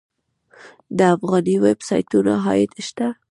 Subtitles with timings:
[0.97, 3.07] د افغاني ویب سایټونو عاید شته؟